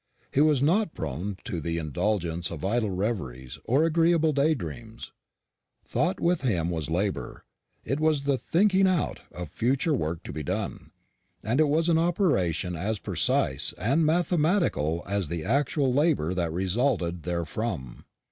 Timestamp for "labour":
6.89-7.45, 15.93-16.33